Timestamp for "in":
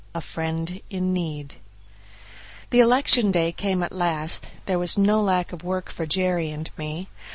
0.89-1.13